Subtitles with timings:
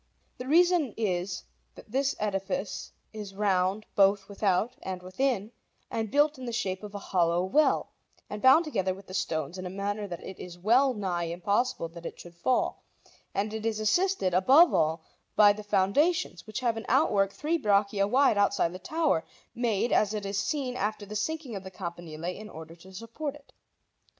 [0.39, 1.43] The reason is
[1.75, 5.51] that this edifice is round both without and within
[5.91, 7.91] and built in the shape of a hollow well,
[8.27, 11.87] and bound together with the stones in a manner that it is well nigh impossible
[11.89, 12.81] that it should fall;
[13.35, 15.03] and it is assisted, above all,
[15.35, 19.23] by the foundations, which have an outwork three braccia wide outside the tower,
[19.53, 23.35] made, as it is seen, after the sinking of the campanile, in order to support
[23.35, 23.53] it.